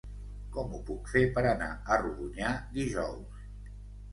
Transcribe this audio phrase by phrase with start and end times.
[0.55, 3.45] Com ho puc fer per anar a Rodonyà dijous?